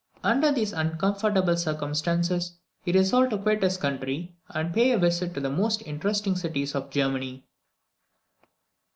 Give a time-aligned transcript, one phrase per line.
[0.23, 5.39] Under these uncomfortable circumstances he resolved to quit his country, and pay a visit to
[5.39, 7.45] the most interesting cities of Germany.